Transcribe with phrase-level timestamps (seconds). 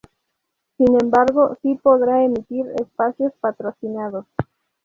[0.77, 4.25] Sin embargo, si podrá emitir espacios patrocinados.